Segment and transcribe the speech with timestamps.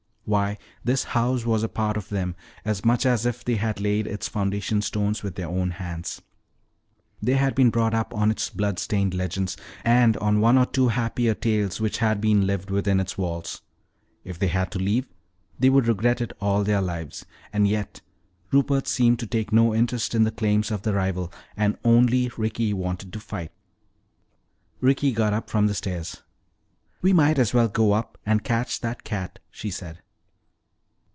[0.23, 4.07] Why, this house was a part of them, as much as if they had laid
[4.07, 6.21] its foundation stones with their own hands.
[7.21, 10.65] They had been brought up on its blood stained legends, and on the one or
[10.67, 13.61] two happier tales which had been lived within its walls.
[14.23, 15.05] If they had to leave,
[15.59, 17.25] they would regret it all their lives.
[17.51, 17.99] And yet
[18.53, 22.71] Rupert seemed to take no interest in the claims of the rival, and only Ricky
[22.73, 23.51] wanted to fight.
[24.79, 26.21] Ricky got up from the stairs.
[27.01, 29.99] "We might as well go up and catch that cat," she said.